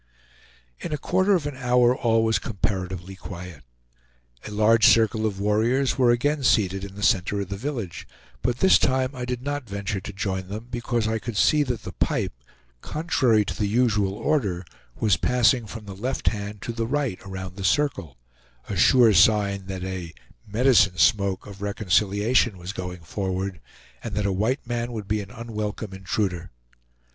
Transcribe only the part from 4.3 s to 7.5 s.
A large circle of warriors were again seated in the center of